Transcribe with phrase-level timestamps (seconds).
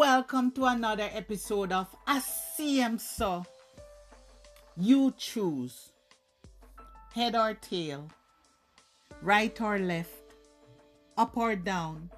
[0.00, 3.44] Welcome to another episode of ASEM So.
[4.74, 5.90] You choose.
[7.14, 8.08] Head or tail,
[9.20, 10.32] right or left,
[11.18, 12.08] up or down,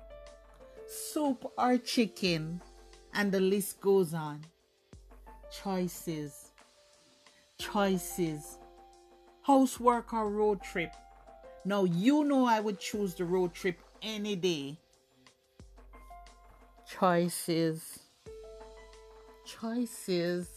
[0.86, 2.60] soup or chicken,
[3.14, 4.42] and the list goes on.
[5.50, 6.52] Choices,
[7.58, 8.58] choices,
[9.42, 10.94] housework or road trip.
[11.64, 14.78] Now, you know I would choose the road trip any day
[16.98, 18.00] choices,
[19.46, 20.48] choices,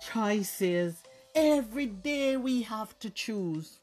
[0.00, 1.02] choices.
[1.34, 3.80] Every day we have to choose.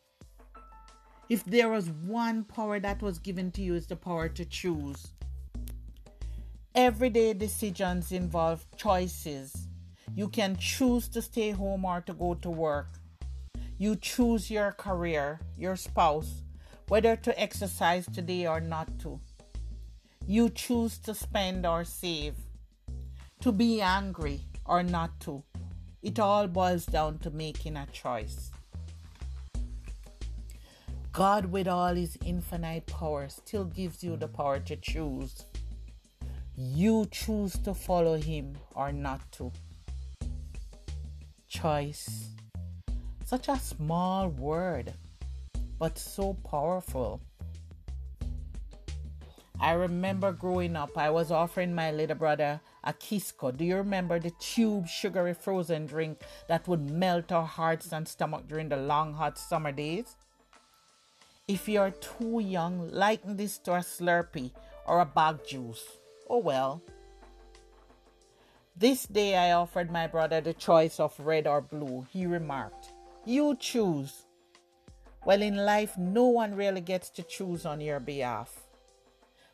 [1.30, 5.08] If there was one power that was given to you, it's the power to choose.
[6.74, 9.68] Everyday decisions involve choices.
[10.16, 13.00] You can choose to stay home or to go to work.
[13.78, 16.44] You choose your career, your spouse,
[16.88, 19.20] whether to exercise today or not to
[20.28, 22.36] you choose to spend or save,
[23.40, 25.42] to be angry or not to.
[26.04, 28.52] It all boils down to making a choice.
[31.14, 35.46] God, with all his infinite power, still gives you the power to choose.
[36.58, 39.52] You choose to follow him or not to.
[41.48, 42.32] Choice.
[43.26, 44.94] Such a small word,
[45.80, 47.22] but so powerful.
[49.60, 53.52] I remember growing up, I was offering my little brother a Kisco.
[53.52, 58.48] Do you remember the tube sugary frozen drink that would melt our hearts and stomach
[58.48, 60.16] during the long hot summer days?
[61.48, 64.52] If you're too young, liken this to a Slurpee
[64.86, 65.84] or a bag juice.
[66.30, 66.84] Oh well.
[68.76, 72.06] This day I offered my brother the choice of red or blue.
[72.12, 72.94] He remarked,
[73.26, 74.28] You choose.
[75.26, 78.67] Well, in life, no one really gets to choose on your behalf.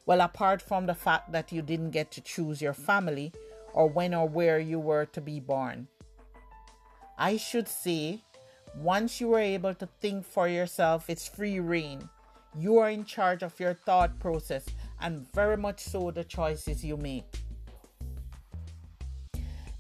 [0.06, 3.32] Well, apart from the fact that you didn't get to choose your family
[3.73, 5.88] or when or where you were to be born.
[7.18, 8.22] I should say,
[8.75, 12.09] once you are able to think for yourself, it's free reign.
[12.58, 14.66] You are in charge of your thought process
[15.00, 17.40] and very much so the choices you make.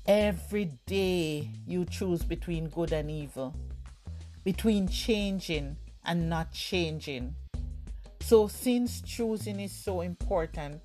[0.05, 3.55] Every day you choose between good and evil,
[4.43, 7.35] between changing and not changing
[8.25, 10.79] so, since choosing is so important,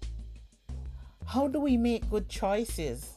[1.24, 3.14] how do we make good choices?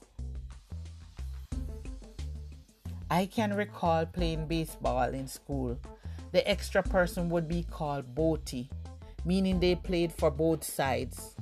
[3.09, 5.75] I can recall playing baseball in school.
[6.33, 8.69] The extra person would be called Boti,
[9.25, 11.35] meaning they played for both sides.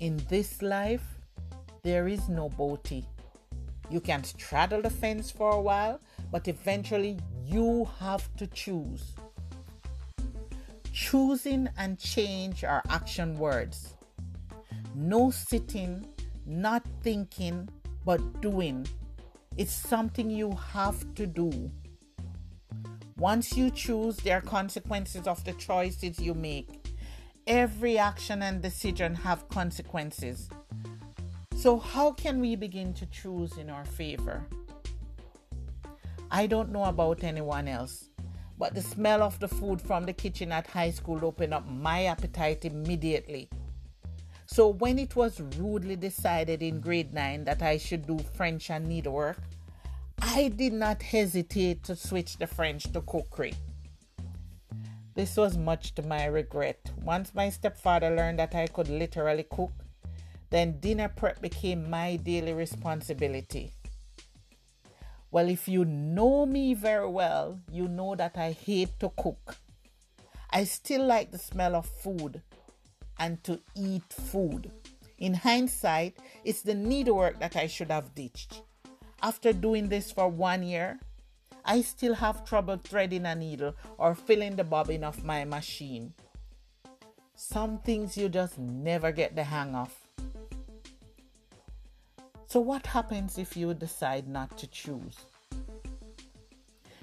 [0.00, 1.06] In this life,
[1.84, 3.04] there is no Boti.
[3.90, 6.00] You can straddle the fence for a while,
[6.32, 9.14] but eventually you have to choose.
[10.94, 13.96] Choosing and change are action words.
[14.94, 16.06] No sitting,
[16.46, 17.68] not thinking,
[18.04, 18.86] but doing.
[19.56, 21.72] It's something you have to do.
[23.16, 26.94] Once you choose, there are consequences of the choices you make.
[27.48, 30.48] Every action and decision have consequences.
[31.56, 34.46] So, how can we begin to choose in our favor?
[36.30, 38.10] I don't know about anyone else,
[38.58, 42.04] but the smell of the food from the kitchen at high school opened up my
[42.04, 43.48] appetite immediately.
[44.46, 48.86] So when it was rudely decided in grade 9 that I should do French and
[48.86, 49.38] needlework,
[50.20, 53.54] I did not hesitate to switch the French to cookery.
[55.14, 56.90] This was much to my regret.
[57.02, 59.72] Once my stepfather learned that I could literally cook,
[60.50, 63.72] then dinner prep became my daily responsibility.
[65.34, 69.56] Well, if you know me very well, you know that I hate to cook.
[70.50, 72.40] I still like the smell of food
[73.18, 74.70] and to eat food.
[75.18, 78.62] In hindsight, it's the needlework that I should have ditched.
[79.22, 81.00] After doing this for one year,
[81.64, 86.14] I still have trouble threading a needle or filling the bobbin of my machine.
[87.34, 90.03] Some things you just never get the hang of.
[92.46, 95.16] So, what happens if you decide not to choose?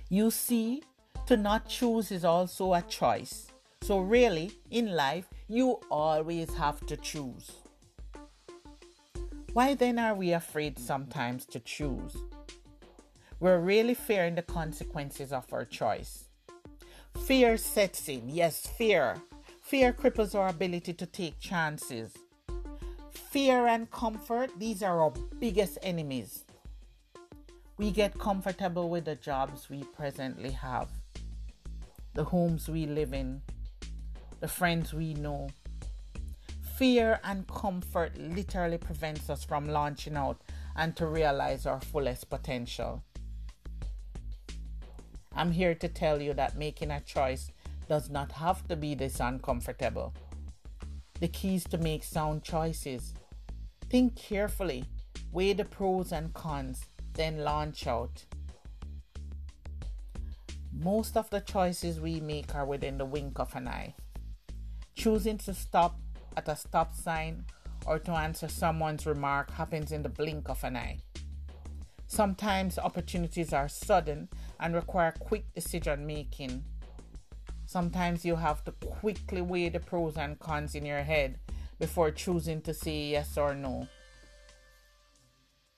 [0.10, 0.84] You see,
[1.26, 3.48] to not choose is also a choice.
[3.82, 7.52] So, really, in life, you always have to choose.
[9.54, 12.16] Why then are we afraid sometimes to choose?
[13.40, 16.26] We're really fearing the consequences of our choice.
[17.26, 18.30] Fear sets in.
[18.30, 19.18] Yes, fear.
[19.62, 22.14] Fear cripples our ability to take chances.
[23.30, 26.46] Fear and comfort, these are our biggest enemies.
[27.78, 30.90] We get comfortable with the jobs we presently have,
[32.14, 33.42] the homes we live in,
[34.40, 35.50] the friends we know.
[36.78, 40.42] Fear and comfort literally prevents us from launching out
[40.76, 43.04] and to realize our fullest potential.
[45.34, 47.52] I'm here to tell you that making a choice
[47.88, 50.14] does not have to be this uncomfortable.
[51.22, 53.14] The keys to make sound choices.
[53.92, 54.86] Think carefully,
[55.32, 56.82] weigh the pros and cons,
[57.14, 58.26] then launch out.
[60.74, 63.94] Most of the choices we make are within the wink of an eye.
[64.96, 66.00] Choosing to stop
[66.36, 67.46] at a stop sign
[67.86, 70.98] or to answer someone's remark happens in the blink of an eye.
[72.08, 74.28] Sometimes opportunities are sudden
[74.60, 76.64] and require quick decision making.
[77.72, 81.40] Sometimes you have to quickly weigh the pros and cons in your head
[81.80, 83.88] before choosing to say yes or no.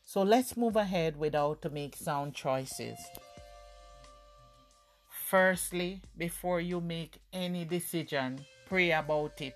[0.03, 2.97] So let's move ahead without to make sound choices.
[5.29, 9.53] Firstly, before you make any decision, pray about it.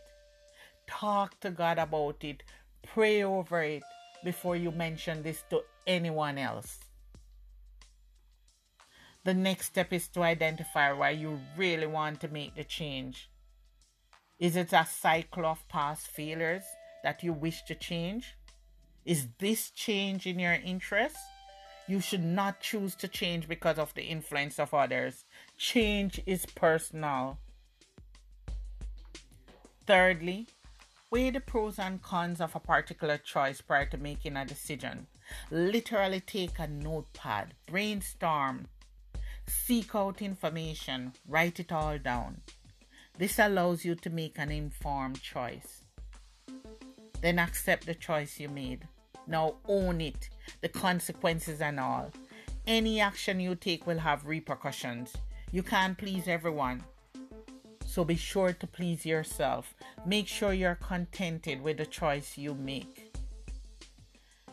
[0.85, 2.43] Talk to God about it.
[2.83, 3.81] Pray over it
[4.23, 6.86] before you mention this to anyone else.
[9.27, 13.29] The next step is to identify why you really want to make the change.
[14.39, 16.63] Is it a cycle of past failures
[17.03, 18.37] that you wish to change?
[19.03, 21.17] Is this change in your interest?
[21.89, 25.25] You should not choose to change because of the influence of others.
[25.57, 27.37] Change is personal.
[29.85, 30.47] Thirdly,
[31.11, 35.07] weigh the pros and cons of a particular choice prior to making a decision.
[35.51, 38.67] Literally take a notepad, brainstorm,
[39.47, 42.41] Seek out information, write it all down.
[43.17, 45.81] This allows you to make an informed choice.
[47.21, 48.87] Then accept the choice you made.
[49.25, 50.29] Now own it,
[50.61, 52.11] the consequences and all.
[52.65, 55.13] Any action you take will have repercussions.
[55.51, 56.83] You can't please everyone.
[57.85, 59.73] So be sure to please yourself.
[60.05, 63.15] Make sure you're contented with the choice you make.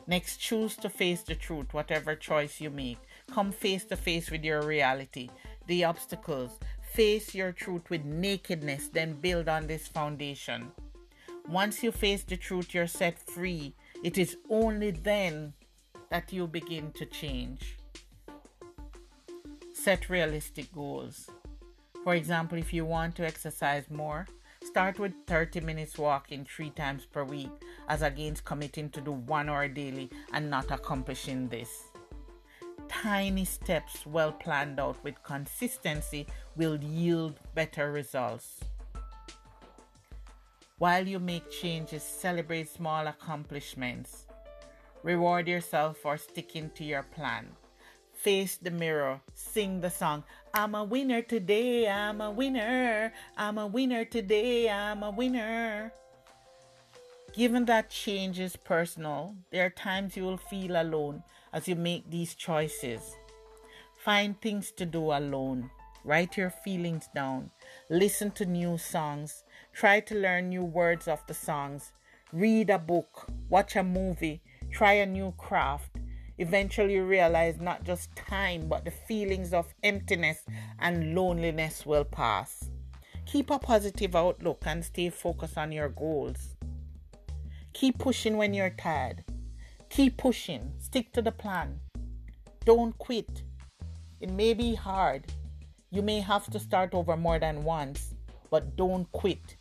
[0.06, 2.98] Next, choose to face the truth, whatever choice you make.
[3.34, 5.28] Come face to face with your reality,
[5.66, 6.60] the obstacles.
[6.92, 10.70] Face your truth with nakedness, then build on this foundation.
[11.48, 13.74] Once you face the truth, you're set free.
[14.04, 15.52] It is only then
[16.10, 17.76] that you begin to change.
[19.72, 21.28] Set realistic goals.
[22.04, 24.28] For example, if you want to exercise more,
[24.62, 27.50] start with 30 minutes walking three times per week,
[27.88, 31.88] as against committing to do one hour daily and not accomplishing this
[32.88, 36.26] tiny steps well planned out with consistency
[36.56, 38.60] will yield better results.
[40.78, 44.26] While you make changes, celebrate small accomplishments.
[45.02, 47.48] Reward yourself for sticking to your plan.
[48.12, 50.24] Face the mirror, sing the song.
[50.54, 53.12] I'm a winner today, I'm a winner.
[53.36, 55.92] I'm a winner today, I'm a winner.
[57.34, 61.22] Given that change is personal, there are times you will feel alone
[61.54, 63.16] as you make these choices.
[64.04, 65.70] Find things to do alone.
[66.04, 67.50] Write your feelings down.
[67.88, 69.44] Listen to new songs.
[69.72, 71.92] Try to learn new words of the songs.
[72.32, 73.26] Read a book.
[73.48, 74.42] Watch a movie.
[74.70, 75.96] Try a new craft.
[76.36, 80.42] Eventually, you realize not just time, but the feelings of emptiness
[80.80, 82.68] and loneliness will pass.
[83.24, 86.56] Keep a positive outlook and stay focused on your goals.
[87.72, 89.24] Keep pushing when you're tired.
[89.94, 91.78] Keep pushing, stick to the plan.
[92.64, 93.44] Don't quit.
[94.20, 95.32] It may be hard.
[95.92, 98.12] You may have to start over more than once,
[98.50, 99.54] but don't quit.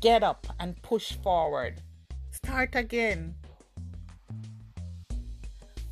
[0.00, 1.82] Get up and push forward.
[2.30, 3.34] Start again.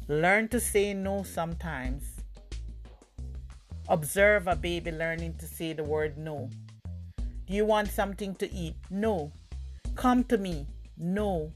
[0.09, 2.05] Learn to say no sometimes.
[3.91, 6.49] Observe a baby learning to say the word no.
[7.19, 8.77] Do you want something to eat?
[8.89, 9.31] No.
[9.95, 10.69] Come to me?
[10.97, 11.53] No.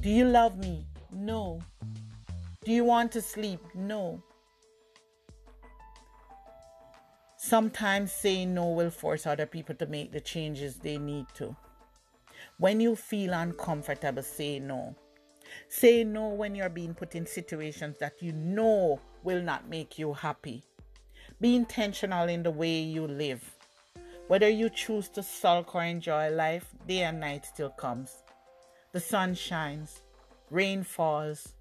[0.00, 0.86] Do you love me?
[1.12, 1.60] No.
[2.64, 3.60] Do you want to sleep?
[3.74, 4.22] No.
[7.36, 11.56] Sometimes saying no will force other people to make the changes they need to.
[12.58, 14.96] When you feel uncomfortable, say no.
[15.68, 20.12] Say no when you're being put in situations that you know will not make you
[20.12, 20.62] happy.
[21.40, 23.42] Be intentional in the way you live.
[24.26, 28.22] Whether you choose to sulk or enjoy life, day and night still comes.
[28.92, 30.02] The sun shines,
[30.50, 31.52] Rain falls,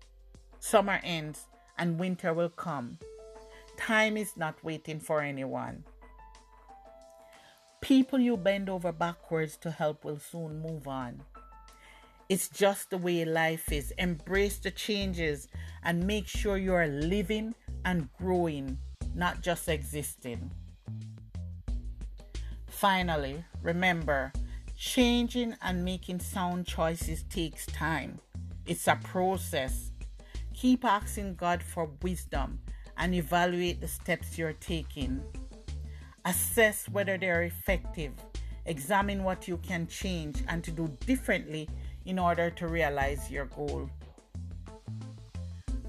[0.60, 1.46] summer ends,
[1.78, 2.98] and winter will come.
[3.78, 5.84] Time is not waiting for anyone.
[7.82, 11.22] People you bend over backwards to help will soon move on.
[12.30, 13.92] It's just the way life is.
[13.98, 15.48] Embrace the changes
[15.84, 18.78] and make sure you are living and growing,
[19.16, 20.50] not just existing.
[22.68, 24.32] Finally, remember
[24.78, 28.20] Changing and making sound choices takes time.
[28.68, 29.92] It's a process.
[30.54, 32.60] Keep asking God for wisdom
[32.98, 35.24] and evaluate the steps you're taking.
[36.26, 38.12] Assess whether they're effective.
[38.66, 41.70] Examine what you can change and to do differently
[42.06, 43.90] in order to realize your goal.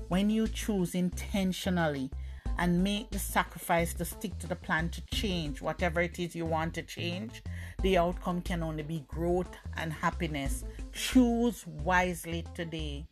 [0.07, 2.11] When you choose intentionally
[2.59, 6.47] and make the sacrifice to stick to the plan to change whatever it is you
[6.47, 7.43] want to change,
[7.83, 10.65] the outcome can only be growth and happiness.
[10.99, 13.07] Choose wisely today.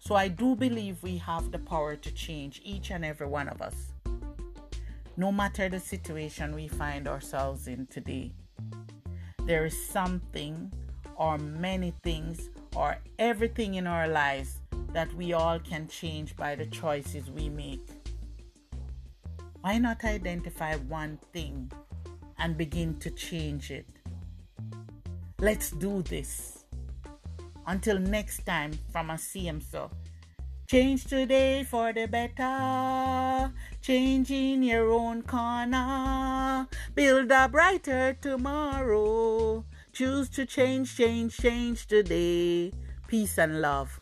[0.00, 3.62] So I do believe we have the power to change, each and every one of
[3.62, 3.92] us.
[5.16, 8.32] No matter the situation we find ourselves in today,
[9.44, 10.72] there is something
[11.14, 14.60] or many things or everything in our lives
[14.92, 17.88] that we all can change by the choices we make.
[19.60, 21.70] Why not identify one thing
[22.36, 23.97] and begin to change it?
[25.40, 26.64] Let's do this.
[27.64, 29.88] Until next time, from a CMSO.
[30.66, 33.52] Change today for the better.
[33.80, 36.66] Change in your own corner.
[36.96, 39.64] Build a brighter tomorrow.
[39.92, 42.72] Choose to change, change, change today.
[43.06, 44.00] Peace and love.